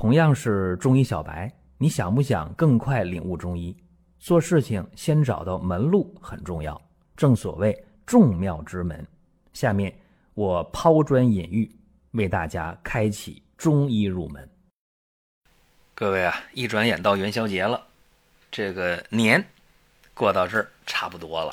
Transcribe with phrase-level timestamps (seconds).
[0.00, 3.76] 同样是中医小白，你想不想更快领悟中医？
[4.20, 6.80] 做事情先找到门路很重要，
[7.16, 7.76] 正所谓
[8.06, 9.04] 众妙之门。
[9.52, 9.92] 下面
[10.34, 11.68] 我抛砖引玉，
[12.12, 14.48] 为大家开启中医入门。
[15.96, 17.84] 各位啊，一转眼到元宵节了，
[18.52, 19.44] 这个年
[20.14, 21.52] 过到这儿差不多了。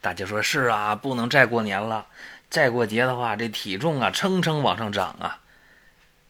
[0.00, 2.06] 大家说是啊，不能再过年了，
[2.48, 5.38] 再过节的话，这体重啊蹭蹭往上涨啊，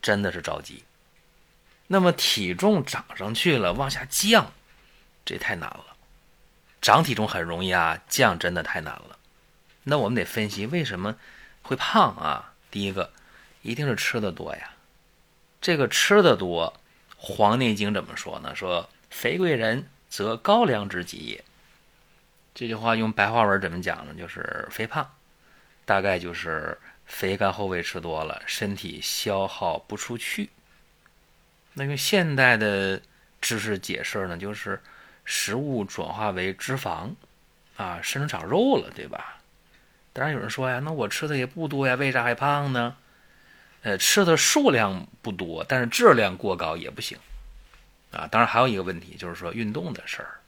[0.03, 0.83] 真的是着急。
[1.93, 4.53] 那么体重涨上去了，往下降，
[5.25, 5.97] 这太难了。
[6.81, 9.19] 长体重很容易啊，降真的太难了。
[9.83, 11.17] 那我们得分析为什么
[11.63, 12.55] 会胖啊？
[12.71, 13.13] 第一个，
[13.63, 14.71] 一定是吃的多呀。
[15.61, 16.73] 这个吃的多，
[17.17, 18.55] 《黄帝内经》怎么说呢？
[18.55, 21.45] 说“肥贵人则高粱之极也”。
[22.55, 24.15] 这句话用白话文怎么讲呢？
[24.17, 25.13] 就是肥胖，
[25.85, 30.51] 大概就是肥甘厚味吃多了，身体消耗不出去。
[31.75, 33.01] 那用现代的
[33.41, 34.81] 知识解释呢，就是
[35.25, 37.11] 食物转化为脂肪，
[37.77, 39.39] 啊，身上长肉了，对吧？
[40.13, 42.97] 当然有人说呀，那我吃的也不多呀，为啥还胖呢？
[43.83, 47.17] 呃，吃的数量不多，但是质量过高也不行，
[48.11, 50.41] 啊，当然还有一个问题就是说运动的事儿。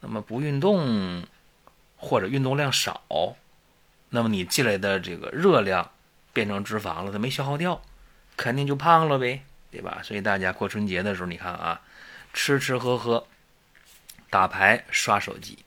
[0.00, 1.22] 那么不运动
[1.96, 3.36] 或者运动量少，
[4.08, 5.92] 那么你积累的这个热量
[6.32, 7.80] 变成脂肪了，它没消耗掉，
[8.36, 9.44] 肯定就胖了呗。
[9.72, 10.00] 对吧？
[10.04, 11.80] 所以大家过春节的时候，你看啊，
[12.34, 13.26] 吃吃喝喝、
[14.28, 15.58] 打牌、刷手机，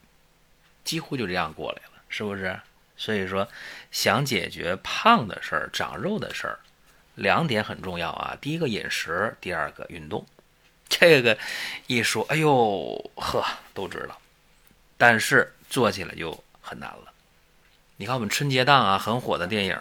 [0.84, 2.58] 几乎就这样过来了，是不是？
[2.96, 3.46] 所以说，
[3.92, 6.60] 想解决胖的事儿、长肉的事儿，
[7.16, 8.38] 两点很重要啊。
[8.40, 10.26] 第一个饮食，第二个运动。
[10.88, 11.38] 这个
[11.88, 14.18] 一说，哎呦呵，都知道，
[14.98, 17.12] 但是做起来就很难了。
[17.98, 19.78] 你看我们春节档啊，很火的电影，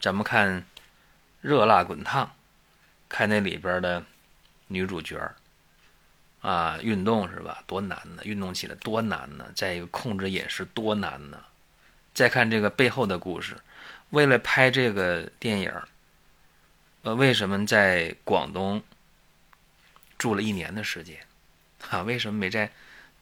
[0.00, 0.60] 咱们看
[1.40, 2.26] 《热辣滚烫》。
[3.12, 4.02] 看那里边的
[4.68, 5.20] 女主角
[6.40, 7.62] 啊，运动是吧？
[7.66, 8.22] 多难呢！
[8.24, 9.52] 运动起来多难呢！
[9.54, 11.44] 再一个控制饮食多难呢！
[12.14, 13.54] 再看这个背后的故事，
[14.10, 15.70] 为了拍这个电影
[17.02, 18.82] 呃，为什么在广东
[20.16, 21.18] 住了一年的时间？
[21.90, 22.72] 啊，为什么没在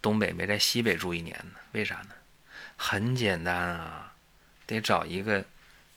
[0.00, 1.58] 东北、没在西北住一年呢？
[1.72, 2.10] 为啥呢？
[2.76, 4.14] 很简单啊，
[4.66, 5.44] 得找一个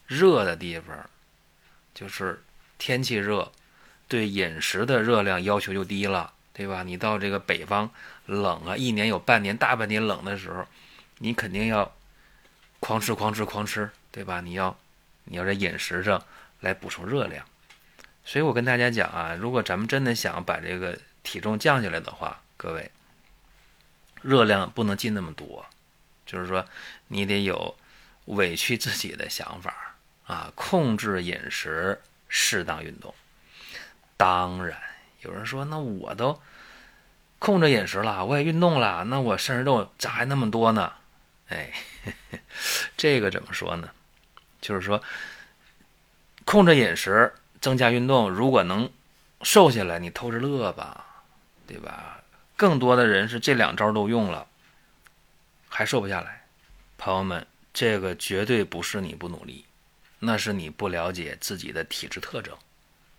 [0.08, 1.08] 热的地方，
[1.94, 2.44] 就是
[2.80, 3.52] 天气热。
[4.14, 6.84] 对饮食的热量要求就低了，对吧？
[6.84, 7.90] 你到这个北方
[8.28, 10.68] 冷啊，一年有半年大半年冷的时候，
[11.18, 11.92] 你肯定要
[12.80, 14.40] 狂吃狂吃狂吃，对吧？
[14.40, 14.78] 你要
[15.24, 16.24] 你要在饮食上
[16.60, 17.44] 来补充热量。
[18.24, 22.92] 所以我跟大家讲啊，如果咱们真的想把这个体重降下来的话，各位，
[24.22, 25.66] 热量不能进那么多，
[26.24, 26.64] 就是说
[27.08, 27.76] 你得有
[28.26, 29.96] 委屈自己的想法
[30.28, 32.00] 啊，控制饮食，
[32.30, 33.12] 适当运动。
[34.18, 34.78] 当然，
[35.22, 36.42] 有人说，那我都
[37.40, 40.94] 控制饮食了，我也运动了，那我身上肉咋还那么多呢？
[41.50, 41.72] 哎，
[42.96, 43.90] 这个怎么说呢？
[44.62, 45.04] 就是说，
[46.46, 48.90] 控制饮食，增加运动，如果能
[49.42, 51.24] 瘦下来，你偷着乐吧，
[51.68, 52.22] 对吧？
[52.56, 54.48] 更多的人是这两招都用了，
[55.68, 56.46] 还瘦不下来。
[56.98, 59.66] 朋友们，这个绝对不是你不努力，
[60.20, 62.58] 那是你不了解自己的体质特征。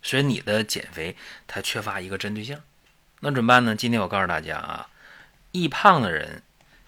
[0.05, 1.17] 所以你的减肥
[1.47, 2.61] 它缺乏一个针对性，
[3.21, 3.75] 那怎么办呢？
[3.75, 4.91] 今天我告诉大家啊，
[5.51, 6.43] 易胖的人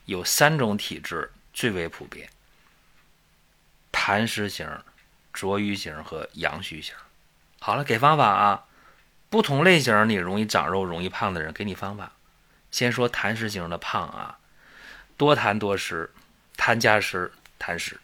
[0.04, 2.28] 有三种体质最为普遍：
[3.91, 4.69] 痰湿型、
[5.32, 6.94] 浊瘀型和阳虚型。
[7.59, 8.66] 好了，给方法啊，
[9.31, 12.12] 不同类型你容易长肉、容易胖的人，给你方法。
[12.71, 14.38] 先说痰湿型的胖啊，
[15.16, 16.12] 多痰多湿，
[16.59, 17.98] 痰加湿，痰湿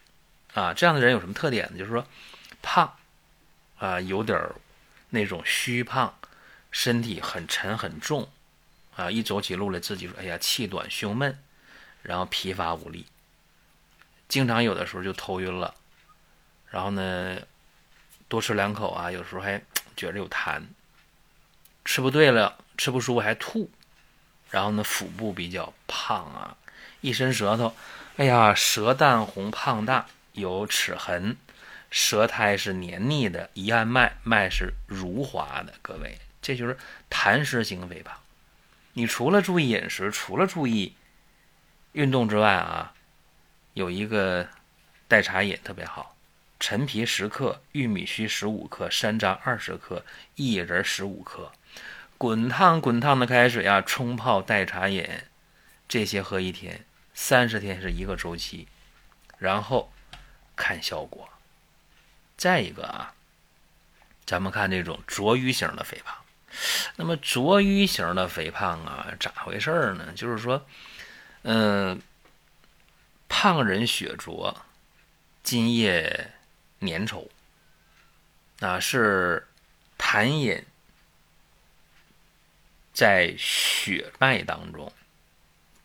[0.55, 1.77] 啊，这样的人有什么特点呢？
[1.77, 2.03] 就是说
[2.63, 2.95] 胖
[3.77, 4.41] 啊，有点。
[5.13, 6.11] 那种虚胖，
[6.71, 8.27] 身体很沉很重，
[8.95, 11.37] 啊，一走起路来自己说：“哎呀，气短胸闷，
[12.01, 13.05] 然后疲乏无力，
[14.27, 15.75] 经常有的时候就头晕了，
[16.71, 17.37] 然后呢，
[18.27, 19.61] 多吃两口啊，有时候还
[19.95, 20.63] 觉着有痰，
[21.85, 23.69] 吃不对了，吃不舒服还吐，
[24.49, 26.57] 然后呢，腹部比较胖啊，
[27.01, 27.75] 一伸舌头，
[28.17, 31.37] 哎呀，舌淡红胖大，有齿痕。”
[31.93, 35.75] 舌苔是黏腻的，一按脉，脉是如滑的。
[35.83, 36.75] 各位，这就是
[37.07, 38.17] 痰湿型肥胖。
[38.93, 40.95] 你除了注意饮食，除了注意
[41.91, 42.95] 运动之外啊，
[43.75, 44.49] 有一个
[45.07, 46.15] 代茶饮特别好：
[46.59, 50.03] 陈皮十克，玉米须十五克，山楂二十克，
[50.37, 51.51] 薏仁十五克，
[52.17, 55.07] 滚烫滚烫的开水啊，冲泡代茶饮，
[55.87, 58.67] 这些喝一天，三十天是一个周期，
[59.37, 59.93] 然后
[60.55, 61.29] 看效果。
[62.43, 63.13] 再一个啊，
[64.25, 66.13] 咱们看这种浊瘀型的肥胖。
[66.97, 70.11] 那么浊瘀型的肥胖啊，咋回事呢？
[70.13, 70.67] 就是说，
[71.43, 72.01] 嗯，
[73.29, 74.61] 胖人血浊，
[75.41, 76.33] 津液
[76.81, 77.29] 粘稠，
[78.59, 79.47] 啊，是
[79.97, 80.65] 痰饮
[82.91, 84.91] 在血脉当中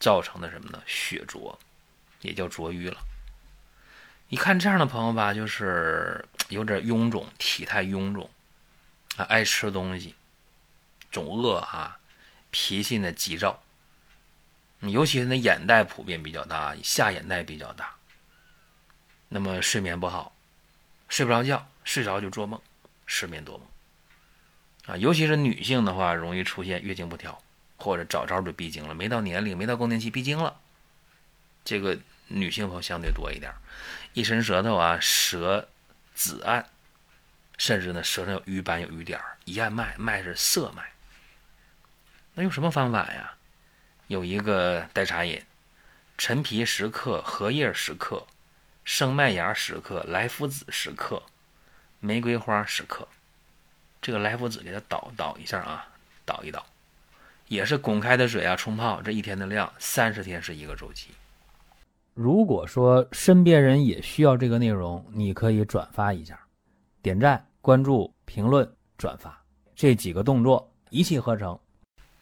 [0.01, 0.83] 造成的什么呢？
[0.87, 1.57] 血浊，
[2.23, 2.99] 也叫浊瘀了。
[4.29, 8.29] 一看这样的朋友吧，就是有点臃肿，体态臃肿，
[9.17, 10.15] 啊，爱吃东西。
[11.11, 11.99] 总饿啊，
[12.51, 13.63] 脾气呢急躁，
[14.81, 17.95] 尤其是那眼袋普遍比较大，下眼袋比较大。
[19.31, 20.35] 那么睡眠不好，
[21.09, 22.61] 睡不着觉，睡着就做梦，
[23.07, 23.67] 失眠多梦
[24.87, 24.97] 啊。
[24.99, 27.43] 尤其是女性的话，容易出现月经不调，
[27.79, 30.61] 或者早早就闭经了，没到年龄，没到更年期闭经了。
[31.65, 33.51] 这个女性朋友相对多一点，
[34.13, 35.69] 一伸舌头啊，舌
[36.19, 36.69] 紫暗，
[37.59, 40.91] 甚至呢舌上有瘀斑有瘀点一按脉，脉是涩脉。
[42.35, 43.35] 那用什么方法呀？
[44.09, 45.41] 有一个代茶饮：
[46.17, 48.27] 陈皮十克，荷叶十克，
[48.85, 51.23] 生麦芽十克，莱菔子十克，
[52.01, 53.07] 玫瑰花十克。
[54.03, 55.87] 这个莱菔子给它捣捣一下啊，
[56.25, 56.67] 捣一捣，
[57.47, 59.01] 也是滚开的水啊冲泡。
[59.01, 61.11] 这一天的量，三十天是一个周期。
[62.21, 66.37] 如果说身边人也需要这个内容，你可以转发一下，
[67.01, 69.41] 点赞、关注、评论、转发
[69.77, 71.57] 这几个动作一气呵成。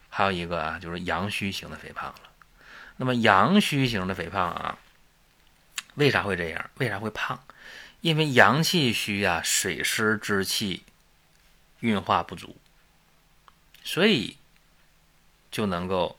[0.07, 2.19] 还有一个啊，就是阳虚型的肥胖了。
[2.95, 4.77] 那么阳虚型的肥胖啊，
[5.95, 6.69] 为啥会这样？
[6.75, 7.39] 为啥会胖？
[8.01, 10.83] 因为阳气虚啊，水湿之气
[11.79, 12.55] 运化不足，
[13.83, 14.37] 所以
[15.49, 16.15] 就能够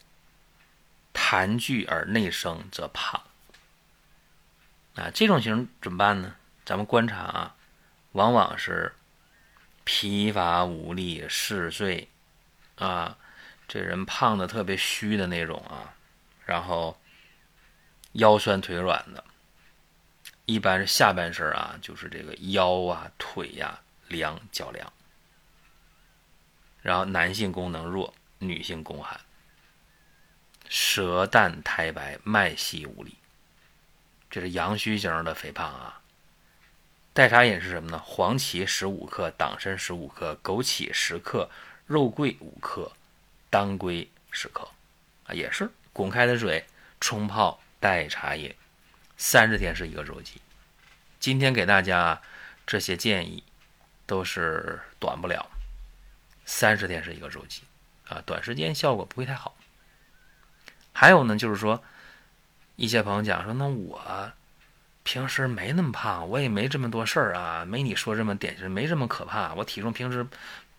[1.14, 3.22] 痰聚而内生，则胖。
[4.98, 6.34] 啊，这种型怎么办呢？
[6.64, 7.54] 咱们观察啊，
[8.12, 8.94] 往往是
[9.84, 12.08] 疲乏无力、嗜睡
[12.76, 13.16] 啊。
[13.68, 15.92] 这人胖的特别虚的那种啊，
[16.46, 16.98] 然后
[18.12, 19.22] 腰酸腿软的，
[20.46, 23.78] 一般是下半身啊，就是这个腰啊、腿呀
[24.08, 24.90] 凉脚凉，
[26.80, 29.20] 然后男性功能弱，女性宫寒，
[30.70, 33.17] 舌淡苔白，脉细无力，
[34.30, 36.00] 这是阳虚型的肥胖啊。
[37.12, 37.98] 代茶饮是什么呢？
[38.04, 41.50] 黄芪十五克，党参十五克，枸杞十克，
[41.86, 42.92] 肉桂五克。
[43.50, 44.68] 当归十克，
[45.24, 46.66] 啊，也是滚开的水
[47.00, 48.54] 冲泡代茶饮，
[49.16, 50.38] 三十天是一个周期。
[51.18, 52.20] 今天给大家
[52.66, 53.42] 这些建议
[54.04, 55.50] 都是短不了，
[56.44, 57.62] 三十天是一个周期，
[58.06, 59.56] 啊，短时间效果不会太好。
[60.92, 61.82] 还有呢，就是说
[62.78, 64.32] 一些朋友讲说，那我
[65.02, 70.26] 平时没那么胖，我也没这么多事儿啊，没你说这么典型，没这么可怕，我体重平时。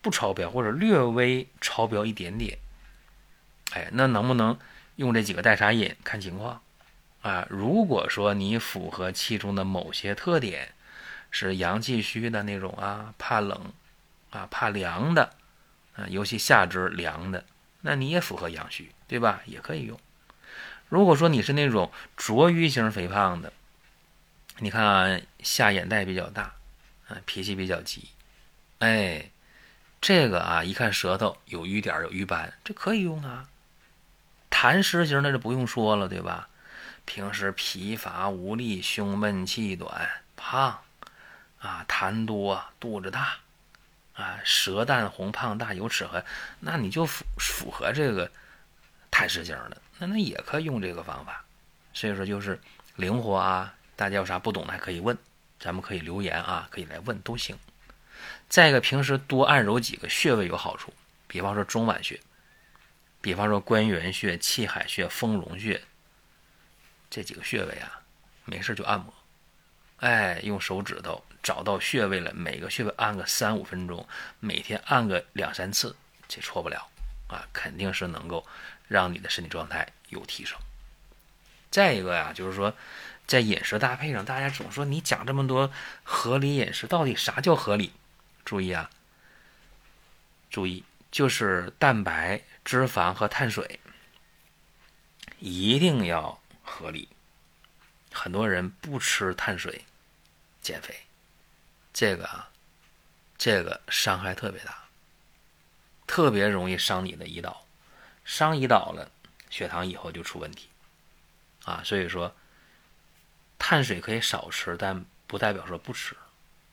[0.02, 2.56] 不超标或者略微超标一点点，
[3.72, 4.58] 哎，那能不能
[4.96, 5.94] 用这几个代茶饮？
[6.02, 6.62] 看情况
[7.20, 7.46] 啊。
[7.50, 10.72] 如果说你符合其中的某些特点，
[11.30, 13.74] 是阳气虚的那种啊，怕冷
[14.30, 15.34] 啊，怕凉的
[15.96, 17.44] 啊，尤其下肢凉的，
[17.82, 19.42] 那你也符合阳虚，对吧？
[19.44, 20.00] 也可以用。
[20.90, 23.50] 如果说你是那种浊瘀型肥胖的，
[24.58, 26.52] 你看下眼袋比较大，
[27.08, 28.10] 啊，脾气比较急，
[28.80, 29.30] 哎。
[30.02, 33.46] 这个啊，一看舌头有瘀点有瘀斑，这可以用啊。
[34.50, 36.48] 痰湿型那就不用说了，对吧？
[37.04, 40.78] 平时疲乏无力、胸闷气短、胖
[41.58, 43.34] 啊，痰多、肚子大
[44.14, 46.24] 啊，舌淡红胖大有齿痕，
[46.60, 48.30] 那你就符符合这个
[49.10, 51.44] 痰湿型的，那那也可以用这个方法。
[51.92, 52.60] 所以说就是
[52.96, 55.16] 灵活啊，大家有啥不懂的还可以问，
[55.60, 57.56] 咱们可以留言啊，可以来问都行。
[58.48, 60.92] 再一个，平时多按揉几个穴位有好处，
[61.26, 62.18] 比方说中脘穴，
[63.20, 65.80] 比方说关元穴、气海穴、丰隆穴
[67.08, 68.00] 这几个穴位啊，
[68.44, 69.12] 没事就按摩，
[69.98, 74.06] 哎，用手指头找到穴位了，每个穴位按个三五分钟，
[74.38, 75.96] 每天按个两三次，
[76.28, 76.86] 这错不了
[77.30, 78.46] 啊，肯定是能够
[78.88, 80.58] 让你的身体状态有提升。
[81.70, 82.74] 再一个呀，就是说
[83.26, 85.70] 在饮食搭配上，大家总说你讲这么多
[86.02, 87.92] 合理饮食，到底啥叫合理？
[88.44, 88.90] 注意啊！
[90.50, 90.82] 注意，
[91.12, 93.78] 就是蛋白、脂肪和碳水
[95.38, 97.08] 一定要合理。
[98.12, 99.84] 很多人不吃碳水
[100.60, 100.92] 减肥，
[101.92, 102.50] 这个啊，
[103.38, 104.79] 这个伤害特别大，
[106.10, 107.64] 特别容易伤你的胰岛，
[108.24, 109.08] 伤胰岛了，
[109.48, 110.68] 血糖以后就出问题
[111.64, 111.82] 啊。
[111.84, 112.34] 所以说，
[113.60, 116.16] 碳水可以少吃，但不代表说不吃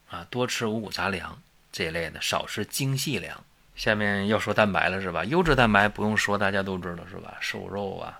[0.10, 1.40] 啊，多吃五谷杂粮。
[1.72, 3.44] 这一类的，少吃精细粮。
[3.76, 5.24] 下面要说蛋白了是吧？
[5.26, 7.38] 优质蛋白不用说，大家都知道是吧？
[7.40, 8.20] 瘦肉啊，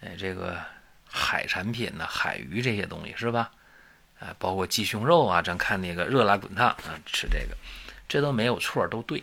[0.00, 0.58] 哎，这个
[1.06, 3.50] 海产品呐，海鱼这些东西是吧？
[4.18, 7.54] 啊，包括鸡胸肉啊，咱看那个热辣滚烫啊，吃这个，
[8.08, 9.22] 这都没有错，都对。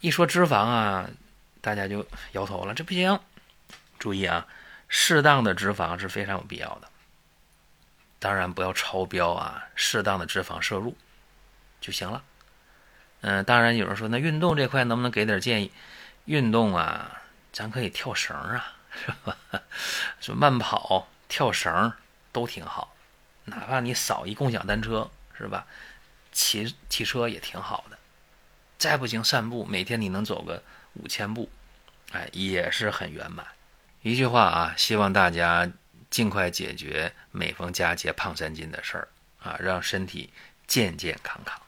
[0.00, 1.08] 一说脂肪啊，
[1.60, 3.18] 大家就摇头了，这不行。
[3.98, 4.46] 注意啊，
[4.88, 6.88] 适当的脂肪是非常有必要的，
[8.18, 10.94] 当然不要超标啊，适当的脂肪摄入
[11.80, 12.22] 就行了。
[13.22, 15.72] 嗯，当然有人说，那运动这块能不能给点建议？
[16.26, 17.22] 运动啊，
[17.52, 19.36] 咱可以跳绳啊， 是吧？
[20.20, 21.92] 说慢跑、跳绳
[22.30, 22.94] 都挺好，
[23.46, 25.66] 哪怕你扫一共享单车，是吧？
[26.32, 27.98] 骑骑车也挺好的。
[28.78, 30.62] 再不行，散步，每天你能走个
[30.94, 31.48] 五千步，
[32.12, 33.46] 哎，也是很圆满。
[34.02, 35.70] 一句话啊，希望大家
[36.10, 39.08] 尽快解决每逢佳节胖三斤的事儿
[39.42, 40.30] 啊，让身体
[40.66, 41.60] 健健康康。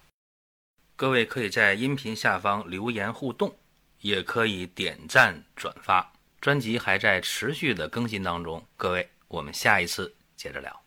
[0.95, 3.57] 各位可以在音频下方留言互动，
[4.01, 6.13] 也可以点赞转发。
[6.41, 10.86] 专辑还在持续的更新当中，各位，我们下一次接着聊。